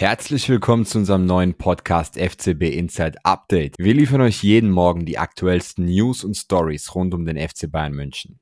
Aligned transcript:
Herzlich 0.00 0.48
willkommen 0.48 0.86
zu 0.86 0.96
unserem 0.96 1.26
neuen 1.26 1.52
Podcast 1.52 2.18
FCB 2.18 2.74
Inside 2.74 3.18
Update. 3.22 3.74
Wir 3.76 3.92
liefern 3.92 4.22
euch 4.22 4.42
jeden 4.42 4.70
Morgen 4.70 5.04
die 5.04 5.18
aktuellsten 5.18 5.84
News 5.84 6.24
und 6.24 6.38
Stories 6.38 6.94
rund 6.94 7.12
um 7.12 7.26
den 7.26 7.36
FC 7.36 7.70
Bayern 7.70 7.92
München. 7.92 8.40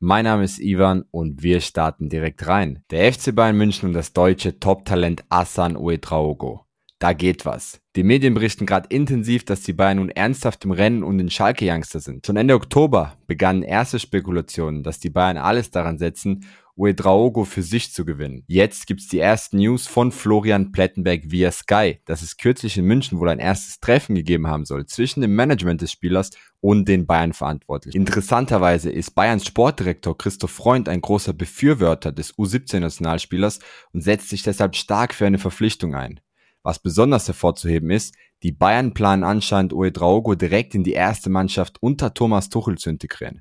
Mein 0.00 0.24
Name 0.24 0.42
ist 0.42 0.58
Ivan 0.58 1.04
und 1.12 1.44
wir 1.44 1.60
starten 1.60 2.08
direkt 2.08 2.48
rein. 2.48 2.82
Der 2.90 3.12
FC 3.12 3.32
Bayern 3.32 3.56
München 3.56 3.86
und 3.86 3.92
das 3.92 4.12
deutsche 4.12 4.58
Top-Talent 4.58 5.22
Asan 5.28 5.76
Uedraogo. 5.76 6.66
Da 6.98 7.12
geht 7.12 7.46
was. 7.46 7.80
Die 7.94 8.02
Medien 8.02 8.34
berichten 8.34 8.66
gerade 8.66 8.88
intensiv, 8.90 9.44
dass 9.44 9.62
die 9.62 9.72
Bayern 9.72 9.98
nun 9.98 10.10
ernsthaft 10.10 10.64
im 10.64 10.72
Rennen 10.72 11.04
und 11.04 11.18
den 11.18 11.30
Schalke-Youngster 11.30 12.00
sind. 12.00 12.26
Schon 12.26 12.36
Ende 12.36 12.54
Oktober 12.54 13.16
begannen 13.26 13.62
erste 13.62 14.00
Spekulationen, 14.00 14.82
dass 14.82 14.98
die 14.98 15.10
Bayern 15.10 15.36
alles 15.36 15.70
daran 15.70 15.98
setzen, 15.98 16.44
Uedraogo 16.78 17.44
für 17.44 17.62
sich 17.62 17.92
zu 17.92 18.04
gewinnen. 18.04 18.44
Jetzt 18.46 18.86
gibt's 18.86 19.08
die 19.08 19.18
ersten 19.18 19.58
News 19.58 19.86
von 19.88 20.12
Florian 20.12 20.70
Plettenberg 20.70 21.22
via 21.24 21.50
Sky, 21.50 22.00
dass 22.04 22.22
es 22.22 22.36
kürzlich 22.36 22.78
in 22.78 22.84
München 22.84 23.18
wohl 23.18 23.28
ein 23.28 23.40
erstes 23.40 23.80
Treffen 23.80 24.14
gegeben 24.14 24.46
haben 24.46 24.64
soll 24.64 24.86
zwischen 24.86 25.20
dem 25.20 25.34
Management 25.34 25.82
des 25.82 25.90
Spielers 25.90 26.30
und 26.60 26.88
den 26.88 27.04
Bayern-Verantwortlichen. 27.06 27.98
Interessanterweise 27.98 28.90
ist 28.90 29.16
Bayerns 29.16 29.44
Sportdirektor 29.44 30.16
Christoph 30.16 30.52
Freund 30.52 30.88
ein 30.88 31.00
großer 31.00 31.32
Befürworter 31.32 32.12
des 32.12 32.34
U17-Nationalspielers 32.36 33.58
und 33.92 34.02
setzt 34.02 34.28
sich 34.28 34.44
deshalb 34.44 34.76
stark 34.76 35.14
für 35.14 35.26
eine 35.26 35.38
Verpflichtung 35.38 35.96
ein. 35.96 36.20
Was 36.68 36.80
besonders 36.80 37.26
hervorzuheben 37.26 37.88
ist, 37.88 38.14
die 38.42 38.52
Bayern 38.52 38.92
planen 38.92 39.24
anscheinend 39.24 39.72
Uedraogo 39.72 40.34
direkt 40.34 40.74
in 40.74 40.84
die 40.84 40.92
erste 40.92 41.30
Mannschaft 41.30 41.78
unter 41.80 42.12
Thomas 42.12 42.50
Tuchel 42.50 42.76
zu 42.76 42.90
integrieren. 42.90 43.40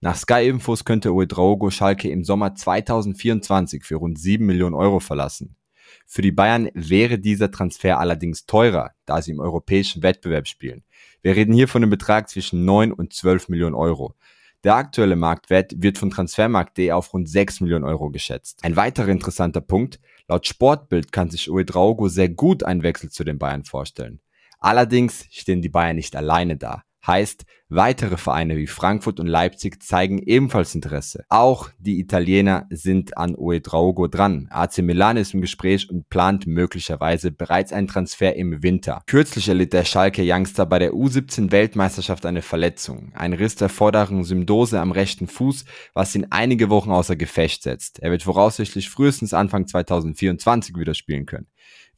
Nach 0.00 0.14
Sky 0.14 0.46
Infos 0.48 0.84
könnte 0.84 1.12
Uedraogo 1.12 1.70
Schalke 1.70 2.08
im 2.08 2.22
Sommer 2.22 2.54
2024 2.54 3.82
für 3.82 3.96
rund 3.96 4.16
7 4.16 4.46
Millionen 4.46 4.76
Euro 4.76 5.00
verlassen. 5.00 5.56
Für 6.06 6.22
die 6.22 6.30
Bayern 6.30 6.68
wäre 6.72 7.18
dieser 7.18 7.50
Transfer 7.50 7.98
allerdings 7.98 8.46
teurer, 8.46 8.92
da 9.06 9.20
sie 9.20 9.32
im 9.32 9.40
europäischen 9.40 10.04
Wettbewerb 10.04 10.46
spielen. 10.46 10.84
Wir 11.20 11.34
reden 11.34 11.54
hier 11.54 11.66
von 11.66 11.82
einem 11.82 11.90
Betrag 11.90 12.30
zwischen 12.30 12.64
9 12.64 12.92
und 12.92 13.12
12 13.12 13.48
Millionen 13.48 13.74
Euro. 13.74 14.14
Der 14.62 14.76
aktuelle 14.76 15.16
Marktwert 15.16 15.74
wird 15.78 15.98
von 15.98 16.10
Transfermarkt.de 16.10 16.92
auf 16.92 17.12
rund 17.12 17.28
6 17.28 17.62
Millionen 17.62 17.84
Euro 17.84 18.10
geschätzt. 18.10 18.60
Ein 18.62 18.76
weiterer 18.76 19.08
interessanter 19.08 19.60
Punkt, 19.60 19.98
laut 20.28 20.46
Sportbild 20.46 21.12
kann 21.12 21.30
sich 21.30 21.50
Uedraogo 21.50 22.08
sehr 22.08 22.28
gut 22.28 22.62
einen 22.62 22.82
Wechsel 22.82 23.10
zu 23.10 23.24
den 23.24 23.38
Bayern 23.38 23.64
vorstellen. 23.64 24.20
Allerdings 24.58 25.26
stehen 25.30 25.62
die 25.62 25.68
Bayern 25.68 25.96
nicht 25.96 26.14
alleine 26.14 26.56
da. 26.56 26.84
Heißt, 27.04 27.44
weitere 27.68 28.16
Vereine 28.16 28.56
wie 28.56 28.68
Frankfurt 28.68 29.18
und 29.18 29.26
Leipzig 29.26 29.82
zeigen 29.82 30.18
ebenfalls 30.18 30.74
Interesse. 30.74 31.24
Auch 31.28 31.68
die 31.78 31.98
Italiener 31.98 32.66
sind 32.70 33.16
an 33.18 33.34
Uedraogo 33.36 34.06
dran. 34.06 34.46
AC 34.50 34.78
Milan 34.78 35.16
ist 35.16 35.34
im 35.34 35.40
Gespräch 35.40 35.90
und 35.90 36.08
plant 36.10 36.46
möglicherweise 36.46 37.32
bereits 37.32 37.72
einen 37.72 37.88
Transfer 37.88 38.36
im 38.36 38.62
Winter. 38.62 39.02
Kürzlich 39.06 39.48
erlitt 39.48 39.72
der 39.72 39.84
Schalke 39.84 40.22
Youngster 40.24 40.64
bei 40.64 40.78
der 40.78 40.92
U17 40.92 41.50
Weltmeisterschaft 41.50 42.24
eine 42.24 42.42
Verletzung. 42.42 43.12
Ein 43.14 43.32
Riss 43.32 43.56
der 43.56 43.68
vorderen 43.68 44.22
Syndose 44.22 44.78
am 44.78 44.92
rechten 44.92 45.26
Fuß, 45.26 45.64
was 45.94 46.14
ihn 46.14 46.28
einige 46.30 46.70
Wochen 46.70 46.92
außer 46.92 47.16
Gefecht 47.16 47.64
setzt. 47.64 47.98
Er 47.98 48.12
wird 48.12 48.22
voraussichtlich 48.22 48.88
frühestens 48.88 49.34
Anfang 49.34 49.66
2024 49.66 50.76
wieder 50.76 50.94
spielen 50.94 51.26
können. 51.26 51.48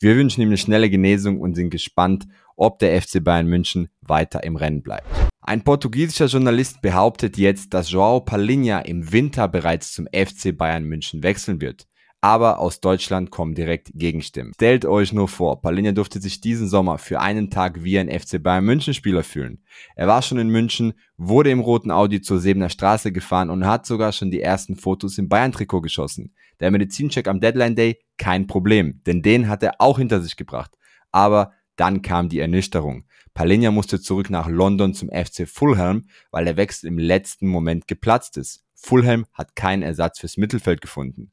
Wir 0.04 0.16
wünschen 0.16 0.42
ihm 0.42 0.48
eine 0.48 0.58
schnelle 0.58 0.90
Genesung 0.90 1.40
und 1.40 1.54
sind 1.54 1.70
gespannt, 1.70 2.26
ob 2.56 2.78
der 2.78 3.00
FC 3.00 3.24
Bayern 3.24 3.46
München 3.46 3.88
weiter 4.02 4.44
im 4.44 4.56
Rennen 4.56 4.82
bleibt. 4.82 5.06
Ein 5.40 5.64
portugiesischer 5.64 6.26
Journalist 6.26 6.82
behauptet 6.82 7.38
jetzt, 7.38 7.72
dass 7.72 7.90
Joao 7.90 8.20
Palinha 8.20 8.80
im 8.80 9.12
Winter 9.12 9.48
bereits 9.48 9.94
zum 9.94 10.06
FC 10.08 10.54
Bayern 10.54 10.84
München 10.84 11.22
wechseln 11.22 11.62
wird. 11.62 11.86
Aber 12.24 12.58
aus 12.58 12.80
Deutschland 12.80 13.30
kommen 13.30 13.54
direkt 13.54 13.90
Gegenstimmen. 13.92 14.54
Stellt 14.54 14.86
euch 14.86 15.12
nur 15.12 15.28
vor, 15.28 15.60
Palinha 15.60 15.92
durfte 15.92 16.22
sich 16.22 16.40
diesen 16.40 16.68
Sommer 16.68 16.96
für 16.96 17.20
einen 17.20 17.50
Tag 17.50 17.84
wie 17.84 17.98
ein 17.98 18.08
FC 18.08 18.42
Bayern 18.42 18.64
München 18.64 18.94
Spieler 18.94 19.22
fühlen. 19.22 19.62
Er 19.94 20.06
war 20.06 20.22
schon 20.22 20.38
in 20.38 20.48
München, 20.48 20.94
wurde 21.18 21.50
im 21.50 21.60
roten 21.60 21.90
Audi 21.90 22.22
zur 22.22 22.40
Sebener 22.40 22.70
Straße 22.70 23.12
gefahren 23.12 23.50
und 23.50 23.66
hat 23.66 23.84
sogar 23.84 24.10
schon 24.12 24.30
die 24.30 24.40
ersten 24.40 24.76
Fotos 24.76 25.18
im 25.18 25.28
Bayern 25.28 25.52
Trikot 25.52 25.82
geschossen. 25.82 26.32
Der 26.60 26.70
Medizincheck 26.70 27.28
am 27.28 27.40
Deadline 27.40 27.76
Day, 27.76 27.98
kein 28.16 28.46
Problem, 28.46 29.02
denn 29.04 29.20
den 29.20 29.50
hat 29.50 29.62
er 29.62 29.74
auch 29.80 29.98
hinter 29.98 30.22
sich 30.22 30.36
gebracht. 30.36 30.70
Aber 31.12 31.52
dann 31.76 32.00
kam 32.00 32.30
die 32.30 32.38
Ernüchterung. 32.38 33.04
Palinja 33.34 33.70
musste 33.70 34.00
zurück 34.00 34.30
nach 34.30 34.48
London 34.48 34.94
zum 34.94 35.10
FC 35.10 35.46
Fulham, 35.46 36.06
weil 36.30 36.46
der 36.46 36.56
Wechsel 36.56 36.86
im 36.86 36.96
letzten 36.96 37.48
Moment 37.48 37.86
geplatzt 37.86 38.38
ist. 38.38 38.63
Fulham 38.84 39.24
hat 39.32 39.56
keinen 39.56 39.82
Ersatz 39.82 40.18
fürs 40.20 40.36
Mittelfeld 40.36 40.82
gefunden. 40.82 41.32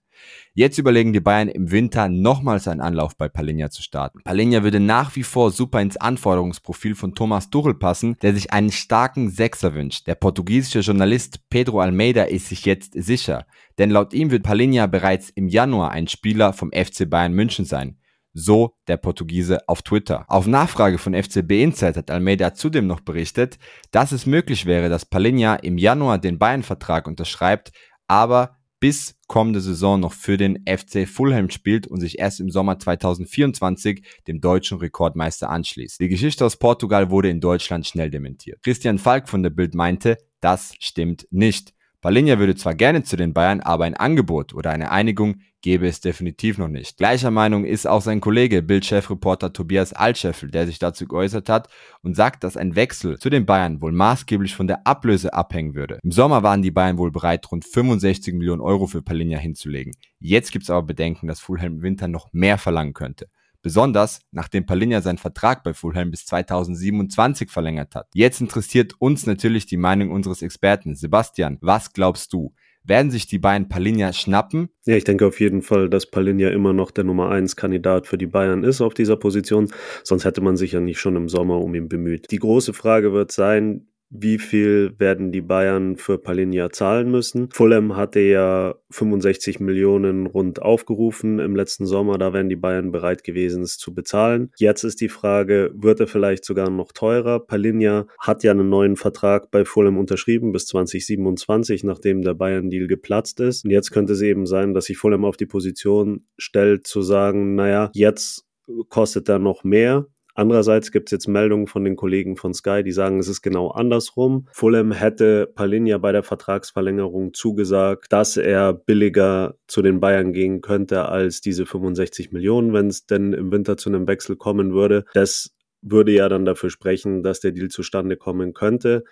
Jetzt 0.53 0.77
überlegen 0.77 1.11
die 1.11 1.19
Bayern 1.19 1.49
im 1.49 1.71
Winter 1.71 2.07
nochmals 2.07 2.67
einen 2.67 2.79
Anlauf 2.79 3.17
bei 3.17 3.27
Palinja 3.27 3.69
zu 3.69 3.81
starten. 3.81 4.21
Palinja 4.23 4.63
würde 4.63 4.79
nach 4.79 5.15
wie 5.15 5.23
vor 5.23 5.51
super 5.51 5.81
ins 5.81 5.97
Anforderungsprofil 5.97 6.95
von 6.95 7.13
Thomas 7.13 7.49
Tuchel 7.49 7.73
passen, 7.73 8.15
der 8.21 8.33
sich 8.33 8.53
einen 8.53 8.71
starken 8.71 9.29
Sechser 9.29 9.73
wünscht. 9.73 10.07
Der 10.07 10.15
portugiesische 10.15 10.79
Journalist 10.79 11.49
Pedro 11.49 11.81
Almeida 11.81 12.23
ist 12.23 12.47
sich 12.47 12.65
jetzt 12.65 12.93
sicher, 12.93 13.45
denn 13.77 13.89
laut 13.89 14.13
ihm 14.13 14.31
wird 14.31 14.43
Palinja 14.43 14.87
bereits 14.87 15.29
im 15.29 15.49
Januar 15.49 15.91
ein 15.91 16.07
Spieler 16.07 16.53
vom 16.53 16.71
FC 16.71 17.09
Bayern 17.09 17.33
München 17.33 17.65
sein. 17.65 17.97
So 18.33 18.75
der 18.87 18.97
Portugiese 18.97 19.67
auf 19.67 19.81
Twitter. 19.81 20.25
Auf 20.27 20.47
Nachfrage 20.47 20.97
von 20.97 21.13
FCB 21.13 21.51
Insight 21.63 21.97
hat 21.97 22.11
Almeida 22.11 22.53
zudem 22.53 22.87
noch 22.87 23.01
berichtet, 23.01 23.57
dass 23.91 24.11
es 24.11 24.25
möglich 24.25 24.65
wäre, 24.65 24.89
dass 24.89 25.05
Palinha 25.05 25.55
im 25.55 25.77
Januar 25.77 26.17
den 26.17 26.39
Bayern-Vertrag 26.39 27.07
unterschreibt, 27.07 27.71
aber 28.07 28.57
bis 28.81 29.15
kommende 29.27 29.61
Saison 29.61 29.99
noch 29.99 30.11
für 30.11 30.37
den 30.37 30.65
FC 30.65 31.07
Fulham 31.07 31.49
spielt 31.49 31.87
und 31.87 32.01
sich 32.01 32.19
erst 32.19 32.39
im 32.39 32.49
Sommer 32.49 32.79
2024 32.79 34.03
dem 34.27 34.41
deutschen 34.41 34.79
Rekordmeister 34.79 35.49
anschließt. 35.49 35.99
Die 35.99 36.09
Geschichte 36.09 36.43
aus 36.43 36.57
Portugal 36.57 37.11
wurde 37.11 37.29
in 37.29 37.39
Deutschland 37.39 37.85
schnell 37.85 38.09
dementiert. 38.09 38.61
Christian 38.63 38.97
Falk 38.97 39.29
von 39.29 39.43
der 39.43 39.51
Bild 39.51 39.75
meinte, 39.75 40.17
das 40.41 40.73
stimmt 40.79 41.27
nicht. 41.29 41.73
Palinja 42.01 42.39
würde 42.39 42.55
zwar 42.55 42.73
gerne 42.73 43.03
zu 43.03 43.15
den 43.15 43.31
Bayern, 43.31 43.59
aber 43.59 43.85
ein 43.85 43.93
Angebot 43.93 44.55
oder 44.55 44.71
eine 44.71 44.89
Einigung 44.89 45.35
gäbe 45.61 45.87
es 45.87 46.01
definitiv 46.01 46.57
noch 46.57 46.67
nicht. 46.67 46.97
Gleicher 46.97 47.29
Meinung 47.29 47.63
ist 47.63 47.85
auch 47.85 48.01
sein 48.01 48.21
Kollege, 48.21 48.63
Bild-Chefreporter 48.63 49.53
Tobias 49.53 49.93
Altscheffel, 49.93 50.49
der 50.49 50.65
sich 50.65 50.79
dazu 50.79 51.07
geäußert 51.07 51.47
hat 51.47 51.69
und 52.01 52.15
sagt, 52.15 52.43
dass 52.43 52.57
ein 52.57 52.75
Wechsel 52.75 53.19
zu 53.19 53.29
den 53.29 53.45
Bayern 53.45 53.81
wohl 53.83 53.91
maßgeblich 53.91 54.55
von 54.55 54.65
der 54.65 54.87
Ablöse 54.87 55.35
abhängen 55.35 55.75
würde. 55.75 55.99
Im 56.01 56.11
Sommer 56.11 56.41
waren 56.41 56.63
die 56.63 56.71
Bayern 56.71 56.97
wohl 56.97 57.11
bereit, 57.11 57.51
rund 57.51 57.65
65 57.65 58.33
Millionen 58.33 58.61
Euro 58.61 58.87
für 58.87 59.03
Palinja 59.03 59.37
hinzulegen. 59.37 59.93
Jetzt 60.19 60.51
gibt 60.51 60.63
es 60.63 60.71
aber 60.71 60.81
Bedenken, 60.81 61.27
dass 61.27 61.39
Fulham 61.39 61.83
Winter 61.83 62.07
noch 62.07 62.33
mehr 62.33 62.57
verlangen 62.57 62.93
könnte. 62.93 63.27
Besonders 63.61 64.21
nachdem 64.31 64.65
Palinja 64.65 65.01
seinen 65.01 65.17
Vertrag 65.17 65.63
bei 65.63 65.73
Fulham 65.73 66.11
bis 66.11 66.25
2027 66.25 67.49
verlängert 67.49 67.95
hat. 67.95 68.07
Jetzt 68.13 68.41
interessiert 68.41 68.95
uns 68.99 69.25
natürlich 69.25 69.65
die 69.65 69.77
Meinung 69.77 70.11
unseres 70.11 70.41
Experten. 70.41 70.95
Sebastian, 70.95 71.57
was 71.61 71.93
glaubst 71.93 72.33
du? 72.33 72.53
Werden 72.83 73.11
sich 73.11 73.27
die 73.27 73.37
beiden 73.37 73.69
Palinja 73.69 74.11
schnappen? 74.11 74.69
Ja, 74.85 74.95
ich 74.95 75.03
denke 75.03 75.27
auf 75.27 75.39
jeden 75.39 75.61
Fall, 75.61 75.87
dass 75.87 76.09
Palinja 76.09 76.49
immer 76.49 76.73
noch 76.73 76.89
der 76.89 77.03
Nummer 77.03 77.29
1 77.29 77.55
Kandidat 77.55 78.07
für 78.07 78.17
die 78.17 78.25
Bayern 78.25 78.63
ist 78.63 78.81
auf 78.81 78.95
dieser 78.95 79.17
Position. 79.17 79.71
Sonst 80.03 80.25
hätte 80.25 80.41
man 80.41 80.57
sich 80.57 80.71
ja 80.71 80.79
nicht 80.79 80.99
schon 80.99 81.15
im 81.15 81.29
Sommer 81.29 81.59
um 81.59 81.75
ihn 81.75 81.89
bemüht. 81.89 82.31
Die 82.31 82.39
große 82.39 82.73
Frage 82.73 83.13
wird 83.13 83.31
sein, 83.31 83.90
wie 84.11 84.37
viel 84.37 84.93
werden 84.97 85.31
die 85.31 85.41
Bayern 85.41 85.95
für 85.95 86.17
Palinja 86.17 86.69
zahlen 86.69 87.09
müssen. 87.09 87.49
Fulham 87.51 87.95
hatte 87.95 88.19
ja 88.19 88.75
65 88.89 89.61
Millionen 89.61 90.27
rund 90.27 90.61
aufgerufen 90.61 91.39
im 91.39 91.55
letzten 91.55 91.85
Sommer, 91.85 92.17
da 92.17 92.33
wären 92.33 92.49
die 92.49 92.57
Bayern 92.57 92.91
bereit 92.91 93.23
gewesen, 93.23 93.63
es 93.63 93.77
zu 93.77 93.93
bezahlen. 93.93 94.51
Jetzt 94.57 94.83
ist 94.83 94.99
die 94.99 95.09
Frage, 95.09 95.71
wird 95.73 96.01
er 96.01 96.07
vielleicht 96.07 96.43
sogar 96.43 96.69
noch 96.69 96.91
teurer? 96.91 97.39
Palinja 97.39 98.05
hat 98.19 98.43
ja 98.43 98.51
einen 98.51 98.69
neuen 98.69 98.97
Vertrag 98.97 99.49
bei 99.49 99.63
Fulham 99.63 99.97
unterschrieben 99.97 100.51
bis 100.51 100.65
2027, 100.67 101.85
nachdem 101.85 102.21
der 102.21 102.33
Bayern-Deal 102.33 102.87
geplatzt 102.87 103.39
ist. 103.39 103.63
Und 103.63 103.71
jetzt 103.71 103.91
könnte 103.91 104.13
es 104.13 104.21
eben 104.21 104.45
sein, 104.45 104.73
dass 104.73 104.85
sich 104.85 104.97
Fulham 104.97 105.23
auf 105.23 105.37
die 105.37 105.45
Position 105.45 106.25
stellt, 106.37 106.85
zu 106.85 107.01
sagen, 107.01 107.55
naja, 107.55 107.89
jetzt 107.93 108.45
kostet 108.89 109.29
er 109.29 109.39
noch 109.39 109.63
mehr 109.63 110.07
Andererseits 110.33 110.91
gibt 110.91 111.09
es 111.09 111.11
jetzt 111.11 111.27
Meldungen 111.27 111.67
von 111.67 111.83
den 111.83 111.95
Kollegen 111.95 112.37
von 112.37 112.53
Sky, 112.53 112.83
die 112.83 112.91
sagen, 112.91 113.19
es 113.19 113.27
ist 113.27 113.41
genau 113.41 113.69
andersrum. 113.69 114.47
Fulham 114.51 114.91
hätte 114.91 115.47
Palinja 115.53 115.97
bei 115.97 116.11
der 116.11 116.23
Vertragsverlängerung 116.23 117.33
zugesagt, 117.33 118.11
dass 118.11 118.37
er 118.37 118.73
billiger 118.73 119.55
zu 119.67 119.81
den 119.81 119.99
Bayern 119.99 120.33
gehen 120.33 120.61
könnte 120.61 121.05
als 121.05 121.41
diese 121.41 121.65
65 121.65 122.31
Millionen, 122.31 122.73
wenn 122.73 122.87
es 122.87 123.05
denn 123.05 123.33
im 123.33 123.51
Winter 123.51 123.77
zu 123.77 123.89
einem 123.89 124.07
Wechsel 124.07 124.35
kommen 124.35 124.73
würde. 124.73 125.05
Das 125.13 125.51
würde 125.81 126.11
ja 126.11 126.29
dann 126.29 126.45
dafür 126.45 126.69
sprechen, 126.69 127.23
dass 127.23 127.39
der 127.39 127.51
Deal 127.51 127.69
zustande 127.69 128.15
kommen 128.15 128.53
könnte. 128.53 129.03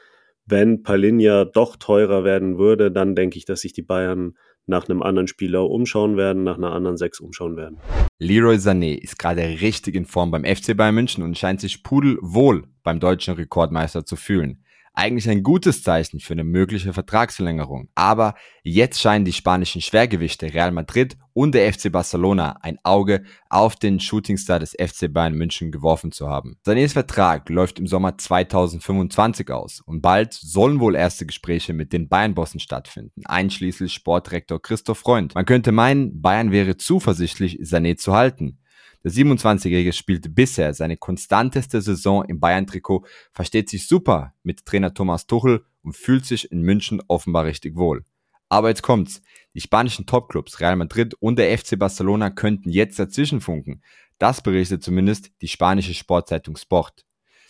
Wenn 0.46 0.82
Palinja 0.82 1.46
doch 1.46 1.76
teurer 1.76 2.24
werden 2.24 2.58
würde, 2.58 2.92
dann 2.92 3.16
denke 3.16 3.38
ich, 3.38 3.46
dass 3.46 3.62
sich 3.62 3.74
die 3.74 3.84
Bayern 3.84 4.36
nach 4.70 4.88
einem 4.88 5.02
anderen 5.02 5.28
Spieler 5.28 5.70
umschauen 5.70 6.16
werden, 6.16 6.44
nach 6.44 6.58
einer 6.58 6.72
anderen 6.72 6.96
Sechs 6.96 7.20
umschauen 7.20 7.58
werden. 7.58 7.78
Leroy 8.20 8.56
Sané 8.56 8.98
ist 8.98 9.20
gerade 9.20 9.42
richtig 9.42 9.96
in 9.96 10.06
Form 10.06 10.32
beim 10.32 10.46
FC 10.46 10.78
Bayern 10.78 10.96
München 10.96 11.24
und 11.24 11.38
scheint 11.38 11.60
sich 11.60 11.84
pudelwohl 11.84 12.64
beim 12.84 13.00
deutschen 13.00 13.34
Rekordmeister 13.34 14.06
zu 14.06 14.16
fühlen. 14.16 14.64
Eigentlich 15.00 15.30
ein 15.30 15.44
gutes 15.44 15.82
Zeichen 15.82 16.20
für 16.20 16.34
eine 16.34 16.44
mögliche 16.44 16.92
Vertragsverlängerung. 16.92 17.88
Aber 17.96 18.36
jetzt 18.64 19.00
scheinen 19.00 19.24
die 19.24 19.32
spanischen 19.32 19.80
Schwergewichte 19.80 20.54
Real 20.54 20.74
Madrid 20.74 21.16
und 21.32 21.56
der 21.56 21.72
FC 21.72 21.90
Barcelona 21.90 22.58
ein 22.64 22.80
Auge 22.84 23.24
auf 23.50 23.78
den 23.78 24.02
Shootingstar 24.02 24.60
des 24.60 24.72
FC 24.72 25.10
Bayern 25.10 25.36
München 25.36 25.72
geworfen 25.72 26.12
zu 26.12 26.28
haben. 26.28 26.58
Sanés 26.68 26.92
Vertrag 26.92 27.48
läuft 27.48 27.80
im 27.80 27.88
Sommer 27.88 28.18
2025 28.18 29.50
aus 29.52 29.80
und 29.86 30.02
bald 30.02 30.34
sollen 30.34 30.82
wohl 30.82 30.98
erste 30.98 31.26
Gespräche 31.26 31.72
mit 31.72 31.94
den 31.94 32.10
Bayern-Bossen 32.10 32.60
stattfinden, 32.60 33.22
einschließlich 33.24 33.94
Sportdirektor 33.94 34.62
Christoph 34.62 34.98
Freund. 34.98 35.34
Man 35.34 35.46
könnte 35.46 35.72
meinen, 35.72 36.22
Bayern 36.22 36.52
wäre 36.52 36.76
zuversichtlich, 36.76 37.62
Sané 37.62 37.96
zu 37.96 38.14
halten. 38.14 38.60
Der 39.04 39.12
27-Jährige 39.12 39.94
spielte 39.94 40.30
bisher 40.30 40.74
seine 40.74 40.98
konstanteste 40.98 41.82
Saison 41.82 42.26
im 42.26 42.40
Bayern-Trikot, 42.40 43.06
versteht 43.32 43.70
sich 43.70 43.88
super 43.88 44.34
mit 44.44 44.66
Trainer 44.66 44.94
Thomas 44.94 45.26
Tuchel 45.26 45.64
und 45.82 45.96
fühlt 45.96 46.26
sich 46.26 46.52
in 46.52 46.62
München 46.62 47.02
offenbar 47.08 47.46
richtig 47.46 47.78
wohl. 47.78 48.04
Aber 48.50 48.70
jetzt 48.70 48.82
kommt's. 48.82 49.22
Die 49.54 49.62
spanischen 49.62 50.06
Topclubs 50.06 50.60
Real 50.60 50.76
Madrid 50.76 51.14
und 51.20 51.38
der 51.38 51.58
FC 51.58 51.78
Barcelona 51.78 52.30
könnten 52.30 52.70
jetzt 52.70 53.00
dazwischenfunken. 53.00 53.84
Das 54.18 54.42
berichtet 54.42 54.84
zumindest 54.84 55.32
die 55.42 55.48
spanische 55.48 55.94
Sportzeitung 55.94 56.58
Sport. 56.58 57.06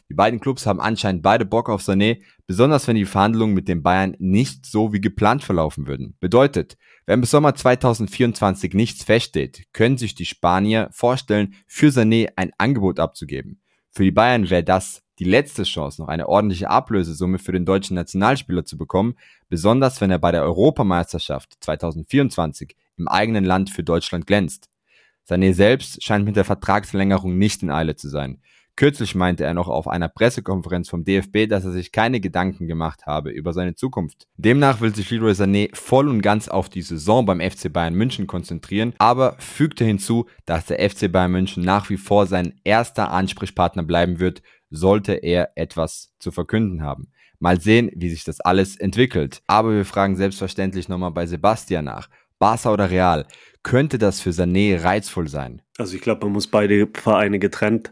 Die 0.09 0.15
beiden 0.15 0.39
Clubs 0.39 0.65
haben 0.65 0.81
anscheinend 0.81 1.21
beide 1.21 1.45
Bock 1.45 1.69
auf 1.69 1.83
Sané, 1.83 2.21
besonders 2.47 2.87
wenn 2.87 2.95
die 2.95 3.05
Verhandlungen 3.05 3.53
mit 3.53 3.67
den 3.67 3.83
Bayern 3.83 4.15
nicht 4.17 4.65
so 4.65 4.91
wie 4.91 5.01
geplant 5.01 5.43
verlaufen 5.43 5.85
würden. 5.85 6.15
Bedeutet, 6.19 6.77
wenn 7.05 7.21
bis 7.21 7.29
Sommer 7.29 7.53
2024 7.53 8.73
nichts 8.73 9.03
feststeht, 9.03 9.65
können 9.71 9.97
sich 9.97 10.15
die 10.15 10.25
Spanier 10.25 10.89
vorstellen, 10.91 11.53
für 11.67 11.89
Sané 11.89 12.29
ein 12.35 12.51
Angebot 12.57 12.99
abzugeben. 12.99 13.61
Für 13.91 14.03
die 14.03 14.11
Bayern 14.11 14.49
wäre 14.49 14.63
das 14.63 15.03
die 15.19 15.25
letzte 15.25 15.63
Chance, 15.63 16.01
noch 16.01 16.07
eine 16.07 16.27
ordentliche 16.27 16.69
Ablösesumme 16.69 17.39
für 17.39 17.51
den 17.51 17.65
deutschen 17.65 17.95
Nationalspieler 17.95 18.65
zu 18.65 18.77
bekommen, 18.77 19.15
besonders 19.49 20.01
wenn 20.01 20.11
er 20.11 20.19
bei 20.19 20.31
der 20.31 20.43
Europameisterschaft 20.43 21.57
2024 21.59 22.75
im 22.97 23.07
eigenen 23.07 23.43
Land 23.43 23.69
für 23.69 23.83
Deutschland 23.83 24.25
glänzt. 24.25 24.69
Sané 25.29 25.53
selbst 25.53 26.03
scheint 26.03 26.25
mit 26.25 26.35
der 26.35 26.45
Vertragsverlängerung 26.45 27.37
nicht 27.37 27.61
in 27.61 27.69
Eile 27.69 27.95
zu 27.95 28.09
sein. 28.09 28.41
Kürzlich 28.79 29.13
meinte 29.13 29.43
er 29.43 29.53
noch 29.53 29.67
auf 29.67 29.89
einer 29.89 30.07
Pressekonferenz 30.07 30.87
vom 30.87 31.03
DFB, 31.03 31.49
dass 31.49 31.65
er 31.65 31.71
sich 31.71 31.91
keine 31.91 32.21
Gedanken 32.21 32.65
gemacht 32.65 33.05
habe 33.05 33.29
über 33.29 33.51
seine 33.51 33.75
Zukunft. 33.75 34.29
Demnach 34.37 34.79
will 34.79 34.95
sich 34.95 35.11
Leroy 35.11 35.33
Sané 35.33 35.75
voll 35.75 36.07
und 36.07 36.21
ganz 36.21 36.47
auf 36.47 36.69
die 36.69 36.81
Saison 36.81 37.25
beim 37.25 37.41
FC 37.41 37.73
Bayern 37.73 37.93
München 37.93 38.25
konzentrieren, 38.25 38.93
aber 38.97 39.35
fügte 39.37 39.83
hinzu, 39.83 40.27
dass 40.45 40.67
der 40.67 40.89
FC 40.89 41.11
Bayern 41.11 41.33
München 41.33 41.61
nach 41.61 41.89
wie 41.89 41.97
vor 41.97 42.25
sein 42.25 42.53
erster 42.63 43.11
Ansprechpartner 43.11 43.83
bleiben 43.83 44.21
wird, 44.21 44.41
sollte 44.69 45.11
er 45.11 45.51
etwas 45.55 46.13
zu 46.17 46.31
verkünden 46.31 46.81
haben. 46.81 47.11
Mal 47.37 47.59
sehen, 47.59 47.91
wie 47.93 48.09
sich 48.09 48.23
das 48.23 48.39
alles 48.39 48.77
entwickelt. 48.77 49.41
Aber 49.45 49.73
wir 49.73 49.83
fragen 49.83 50.15
selbstverständlich 50.15 50.87
nochmal 50.87 51.11
bei 51.11 51.25
Sebastian 51.25 51.83
nach. 51.83 52.07
Barca 52.37 52.71
oder 52.71 52.89
Real, 52.89 53.25
könnte 53.61 53.97
das 53.97 54.21
für 54.21 54.29
Sané 54.29 54.81
reizvoll 54.81 55.27
sein? 55.27 55.61
Also 55.77 55.97
ich 55.97 56.01
glaube, 56.01 56.27
man 56.27 56.31
muss 56.31 56.47
beide 56.47 56.87
Vereine 56.93 57.39
getrennt 57.39 57.91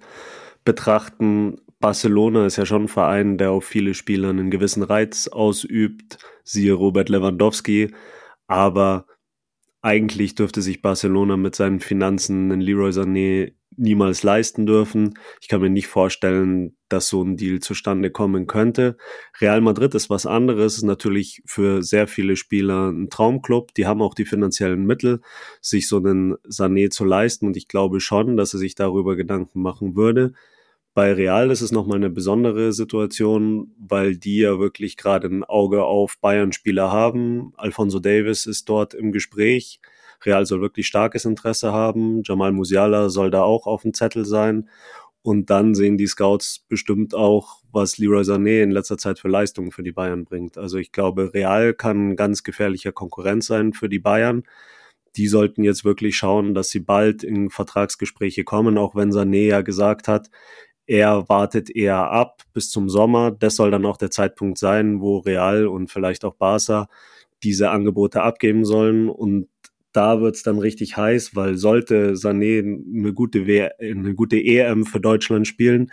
betrachten, 0.67 1.61
Barcelona 1.79 2.45
ist 2.45 2.57
ja 2.57 2.65
schon 2.65 2.83
ein 2.83 2.87
Verein, 2.89 3.37
der 3.37 3.51
auf 3.51 3.63
viele 3.63 3.93
Spieler 3.93 4.31
einen 4.31 4.51
gewissen 4.51 4.83
Reiz 4.83 5.29
ausübt, 5.29 6.17
siehe 6.43 6.73
Robert 6.73 7.07
Lewandowski, 7.07 7.93
aber 8.47 9.05
eigentlich 9.81 10.35
dürfte 10.35 10.61
sich 10.61 10.81
Barcelona 10.81 11.37
mit 11.37 11.55
seinen 11.55 11.79
Finanzen 11.79 12.51
einen 12.51 12.59
Leroy 12.59 12.89
Sané 12.89 13.53
niemals 13.77 14.23
leisten 14.23 14.65
dürfen. 14.65 15.13
Ich 15.39 15.47
kann 15.47 15.61
mir 15.61 15.69
nicht 15.69 15.87
vorstellen, 15.87 16.75
dass 16.89 17.07
so 17.07 17.23
ein 17.23 17.37
Deal 17.37 17.59
zustande 17.59 18.11
kommen 18.11 18.45
könnte. 18.47 18.97
Real 19.39 19.61
Madrid 19.61 19.95
ist 19.95 20.09
was 20.09 20.25
anderes, 20.25 20.75
ist 20.75 20.83
natürlich 20.83 21.41
für 21.45 21.81
sehr 21.81 22.07
viele 22.07 22.35
Spieler 22.35 22.89
ein 22.89 23.09
Traumclub. 23.09 23.73
Die 23.75 23.85
haben 23.85 24.01
auch 24.01 24.15
die 24.15 24.25
finanziellen 24.25 24.85
Mittel, 24.85 25.21
sich 25.61 25.87
so 25.87 25.97
einen 25.97 26.35
Sané 26.49 26.89
zu 26.89 27.05
leisten. 27.05 27.45
Und 27.45 27.55
ich 27.55 27.69
glaube 27.69 28.01
schon, 28.01 28.35
dass 28.35 28.53
er 28.53 28.59
sich 28.59 28.75
darüber 28.75 29.15
Gedanken 29.15 29.61
machen 29.61 29.95
würde. 29.95 30.33
Bei 30.97 31.13
Real 31.13 31.51
ist 31.51 31.61
es 31.61 31.71
nochmal 31.71 31.97
eine 31.97 32.09
besondere 32.09 32.73
Situation, 32.73 33.71
weil 33.77 34.17
die 34.17 34.37
ja 34.37 34.57
wirklich 34.57 34.97
gerade 34.97 35.27
ein 35.27 35.43
Auge 35.43 35.83
auf 35.83 36.17
Bayern-Spieler 36.21 36.91
haben. 36.91 37.53
Alfonso 37.55 37.99
Davis 37.99 38.47
ist 38.47 38.67
dort 38.67 38.95
im 38.95 39.11
Gespräch. 39.11 39.79
Real 40.25 40.47
soll 40.47 40.59
wirklich 40.59 40.87
starkes 40.87 41.25
Interesse 41.25 41.71
haben. 41.71 42.23
Jamal 42.25 42.51
Musiala 42.51 43.09
soll 43.09 43.29
da 43.29 43.43
auch 43.43 43.67
auf 43.67 43.83
dem 43.83 43.93
Zettel 43.93 44.25
sein. 44.25 44.69
Und 45.21 45.51
dann 45.51 45.75
sehen 45.75 45.99
die 45.99 46.07
Scouts 46.07 46.65
bestimmt 46.67 47.13
auch, 47.13 47.61
was 47.71 47.99
Leroy 47.99 48.23
Sané 48.23 48.63
in 48.63 48.71
letzter 48.71 48.97
Zeit 48.97 49.19
für 49.19 49.27
Leistungen 49.27 49.69
für 49.69 49.83
die 49.83 49.91
Bayern 49.91 50.25
bringt. 50.25 50.57
Also 50.57 50.79
ich 50.79 50.91
glaube, 50.91 51.31
Real 51.31 51.75
kann 51.75 52.09
ein 52.09 52.15
ganz 52.15 52.41
gefährlicher 52.41 52.91
Konkurrent 52.91 53.43
sein 53.43 53.73
für 53.73 53.87
die 53.87 53.99
Bayern. 53.99 54.45
Die 55.15 55.27
sollten 55.27 55.63
jetzt 55.63 55.85
wirklich 55.85 56.17
schauen, 56.17 56.55
dass 56.55 56.69
sie 56.69 56.79
bald 56.79 57.23
in 57.23 57.51
Vertragsgespräche 57.51 58.43
kommen, 58.43 58.79
auch 58.79 58.95
wenn 58.95 59.11
Sané 59.11 59.47
ja 59.47 59.61
gesagt 59.61 60.07
hat, 60.07 60.29
er 60.87 61.27
wartet 61.29 61.69
eher 61.69 62.11
ab 62.11 62.43
bis 62.53 62.69
zum 62.69 62.89
Sommer. 62.89 63.31
Das 63.31 63.55
soll 63.55 63.71
dann 63.71 63.85
auch 63.85 63.97
der 63.97 64.11
Zeitpunkt 64.11 64.57
sein, 64.57 65.01
wo 65.01 65.19
Real 65.19 65.67
und 65.67 65.91
vielleicht 65.91 66.25
auch 66.25 66.35
Barca 66.35 66.87
diese 67.43 67.69
Angebote 67.69 68.23
abgeben 68.23 68.65
sollen. 68.65 69.09
Und 69.09 69.47
da 69.91 70.21
wird's 70.21 70.43
dann 70.43 70.59
richtig 70.59 70.95
heiß, 70.97 71.35
weil 71.35 71.57
sollte 71.57 72.13
Sané 72.13 72.59
eine 72.59 73.13
gute, 73.13 73.47
w 73.47 73.69
eine 73.79 74.15
gute 74.15 74.37
EM 74.37 74.85
für 74.85 74.99
Deutschland 75.01 75.47
spielen, 75.47 75.91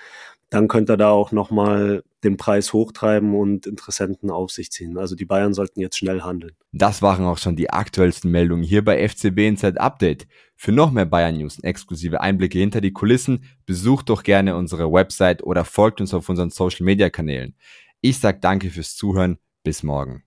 dann 0.55 0.69
könnte 0.69 0.93
er 0.93 0.97
da 0.97 1.11
auch 1.11 1.33
nochmal 1.33 2.05
den 2.23 2.37
Preis 2.37 2.73
hochtreiben 2.73 3.35
und 3.35 3.67
Interessenten 3.67 4.31
auf 4.31 4.53
sich 4.53 4.71
ziehen. 4.71 4.97
Also 4.97 5.17
die 5.17 5.25
Bayern 5.25 5.53
sollten 5.53 5.81
jetzt 5.81 5.99
schnell 5.99 6.23
handeln. 6.23 6.53
Das 6.73 7.03
waren 7.03 7.25
auch 7.25 7.39
schon 7.39 7.57
die 7.57 7.71
aktuellsten 7.71 8.31
Meldungen 8.31 8.63
hier 8.63 8.85
bei 8.85 9.07
FCB 9.09 9.39
Inside 9.41 9.81
Update. 9.81 10.29
Für 10.55 10.71
noch 10.71 10.93
mehr 10.93 11.07
Bayern 11.07 11.37
News 11.37 11.57
und 11.57 11.65
exklusive 11.65 12.21
Einblicke 12.21 12.59
hinter 12.61 12.81
die 12.81 12.93
Kulissen, 12.93 13.45
besucht 13.67 14.09
doch 14.11 14.23
gerne 14.23 14.55
unsere 14.57 14.93
Website 14.93 15.43
oder 15.43 15.65
folgt 15.65 16.01
uns 16.01 16.15
auf 16.15 16.29
unseren 16.29 16.51
Social 16.51 16.85
Media 16.85 17.11
Kanälen. 17.11 17.57
Ich 18.01 18.21
sag 18.21 18.41
danke 18.41 18.71
fürs 18.71 18.95
Zuhören. 18.95 19.39
Bis 19.65 19.83
morgen. 19.83 20.25